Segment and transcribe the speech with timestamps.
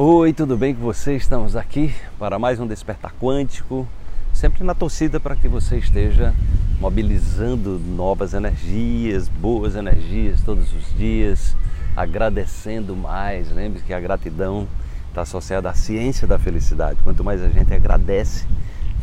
[0.00, 1.16] Oi, tudo bem com você?
[1.16, 3.86] Estamos aqui para mais um Despertar Quântico,
[4.32, 6.34] sempre na torcida para que você esteja
[6.80, 11.54] mobilizando novas energias, boas energias todos os dias,
[11.94, 13.52] agradecendo mais.
[13.52, 14.66] Lembre que a gratidão
[15.10, 16.98] está associada à ciência da felicidade.
[17.04, 18.46] Quanto mais a gente agradece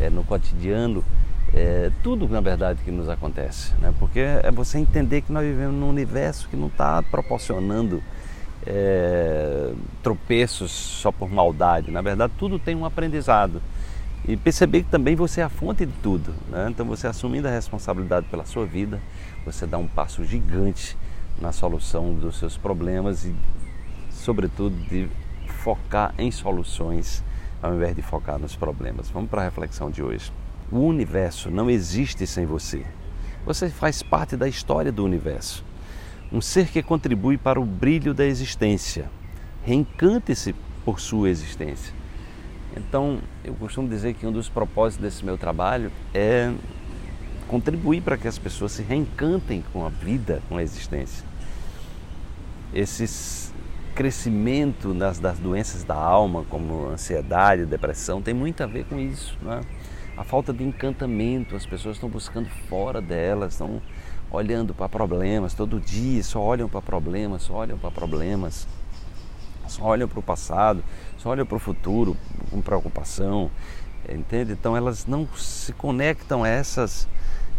[0.00, 1.04] é, no cotidiano,
[1.52, 3.92] é, tudo na verdade que nos acontece, né?
[3.98, 8.02] porque é você entender que nós vivemos num universo que não está proporcionando
[8.66, 9.72] é,
[10.02, 11.90] tropeços só por maldade.
[11.90, 13.62] Na verdade, tudo tem um aprendizado.
[14.26, 16.34] E perceber que também você é a fonte de tudo.
[16.48, 16.68] Né?
[16.70, 19.00] Então, você assumindo a responsabilidade pela sua vida,
[19.44, 20.96] você dá um passo gigante
[21.40, 23.34] na solução dos seus problemas e,
[24.10, 25.08] sobretudo, de
[25.46, 27.22] focar em soluções
[27.62, 29.08] ao invés de focar nos problemas.
[29.10, 30.32] Vamos para a reflexão de hoje.
[30.70, 32.84] O universo não existe sem você.
[33.46, 35.64] Você faz parte da história do universo
[36.32, 39.10] um ser que contribui para o brilho da existência.
[39.64, 41.94] Reencante-se por sua existência.
[42.76, 46.52] Então, eu costumo dizer que um dos propósitos desse meu trabalho é
[47.48, 51.26] contribuir para que as pessoas se reencantem com a vida, com a existência.
[52.74, 53.52] Esse
[53.94, 59.36] crescimento das, das doenças da alma, como ansiedade, depressão, tem muito a ver com isso.
[59.42, 59.60] Né?
[60.16, 63.80] A falta de encantamento, as pessoas estão buscando fora delas, estão
[64.30, 68.66] olhando para problemas todo dia, só olham para problemas, só olham para problemas,
[69.66, 70.82] só olham para o passado,
[71.16, 72.16] só olham para o futuro
[72.50, 73.50] com preocupação,
[74.08, 74.52] entende?
[74.52, 77.08] Então elas não se conectam a essas,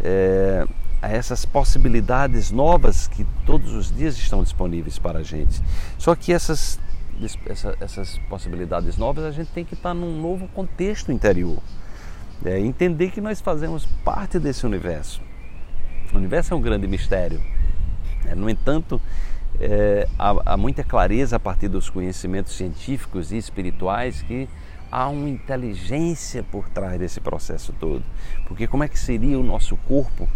[0.00, 0.66] é,
[1.00, 5.60] a essas possibilidades novas que todos os dias estão disponíveis para a gente.
[5.98, 6.78] Só que essas,
[7.46, 11.58] essa, essas possibilidades novas a gente tem que estar num novo contexto interior.
[12.44, 15.20] É, entender que nós fazemos parte desse universo
[16.12, 17.40] o universo é um grande mistério.
[18.26, 19.00] É, no entanto,
[19.60, 24.48] é, há, há, muita clareza a partir dos conhecimentos científicos e espirituais que
[24.90, 28.02] há uma inteligência por trás desse processo todo.
[28.46, 30.28] Porque como é que seria o nosso corpo?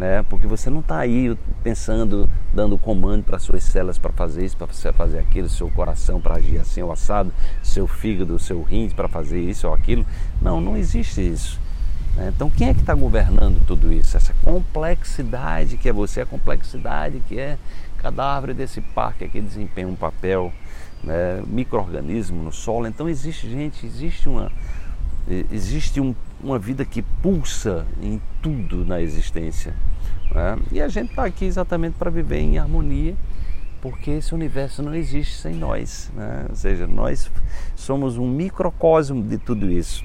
[0.00, 0.24] Né?
[0.24, 4.92] Porque você não está aí pensando, dando comando para suas células para fazer isso, para
[4.92, 7.32] fazer aquilo, seu coração para agir assim ou assado,
[7.62, 10.04] seu fígado, seu rins para fazer isso ou aquilo.
[10.42, 11.60] Não, não existe isso.
[12.16, 12.32] Né?
[12.34, 14.16] Então, quem é que está governando tudo isso?
[14.16, 17.58] Essa complexidade que é você, a complexidade que é
[17.98, 20.52] cada árvore desse parque que desempenha um papel,
[21.02, 21.42] né?
[21.46, 22.86] microorganismo no solo.
[22.86, 24.50] Então, existe gente, existe uma,
[25.50, 29.74] existe um, uma vida que pulsa em tudo na existência.
[30.34, 30.58] Né?
[30.72, 33.14] E a gente está aqui exatamente para viver em harmonia,
[33.80, 36.10] porque esse universo não existe sem nós.
[36.14, 36.46] Né?
[36.48, 37.30] Ou seja, nós
[37.76, 40.04] somos um microcosmo de tudo isso.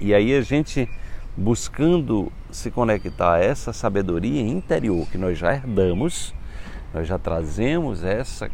[0.00, 0.88] E aí a gente
[1.36, 6.34] buscando se conectar a essa sabedoria interior que nós já herdamos,
[6.92, 8.50] nós já trazemos essa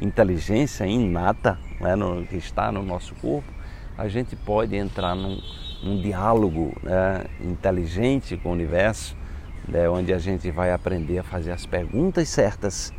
[0.00, 3.48] inteligência inata né, no, que está no nosso corpo,
[3.96, 5.38] a gente pode entrar num,
[5.82, 9.16] num diálogo né, inteligente com o universo,
[9.68, 12.92] né, onde a gente vai aprender a fazer as perguntas certas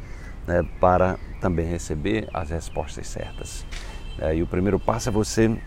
[0.47, 3.65] né, para também receber as respostas certas.
[4.19, 5.57] É, e o primeiro passo é você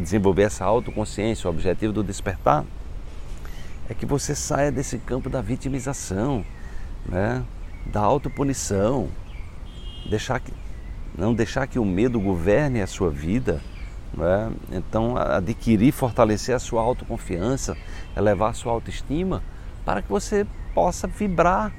[0.00, 2.64] desenvolver essa autoconsciência, o objetivo do despertar
[3.88, 6.44] é que você saia desse campo da vitimização,
[7.06, 7.42] né?
[7.86, 9.08] da autopunição,
[10.08, 10.52] deixar que,
[11.16, 13.60] não deixar que o medo governe a sua vida.
[14.12, 14.52] Né?
[14.72, 17.76] Então, adquirir, fortalecer a sua autoconfiança,
[18.16, 19.42] elevar a sua autoestima,
[19.84, 21.72] para que você possa vibrar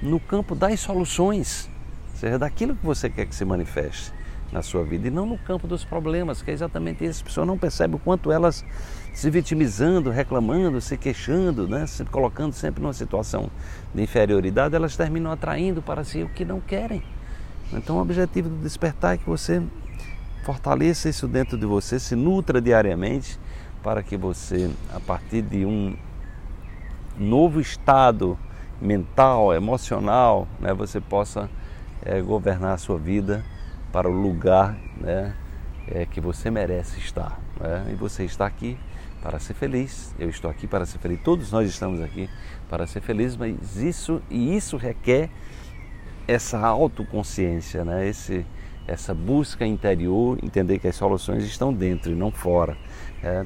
[0.00, 1.68] no campo das soluções,
[2.14, 4.17] seja daquilo que você quer que se manifeste
[4.52, 7.20] na sua vida e não no campo dos problemas, que é exatamente isso.
[7.20, 8.64] As pessoas não percebem o quanto elas
[9.12, 13.50] se vitimizando, reclamando, se queixando, né, se colocando sempre numa situação
[13.94, 17.02] de inferioridade, elas terminam atraindo para si o que não querem.
[17.72, 19.62] Então, o objetivo do despertar é que você
[20.44, 23.38] fortaleça isso dentro de você, se nutra diariamente
[23.82, 25.94] para que você, a partir de um
[27.18, 28.38] novo estado
[28.80, 31.50] mental, emocional, né, você possa
[32.02, 33.44] é, governar a sua vida
[33.92, 35.34] para o lugar né,
[35.86, 37.40] é, que você merece estar.
[37.60, 37.90] Né?
[37.92, 38.78] E você está aqui
[39.22, 42.30] para ser feliz, eu estou aqui para ser feliz, todos nós estamos aqui
[42.68, 45.28] para ser felizes, mas isso e isso requer
[46.26, 48.06] essa autoconsciência, né?
[48.06, 48.46] Esse,
[48.86, 52.76] essa busca interior, entender que as soluções estão dentro e não fora.
[53.22, 53.44] É,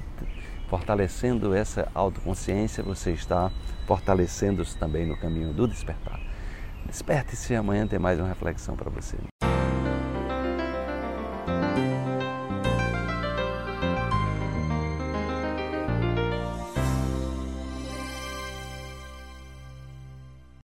[0.68, 3.52] fortalecendo essa autoconsciência, você está
[3.86, 6.18] fortalecendo-se também no caminho do despertar.
[6.86, 9.16] Desperte-se amanhã tem mais uma reflexão para você.